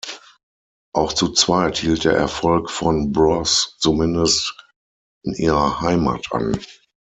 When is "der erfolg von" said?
2.05-3.11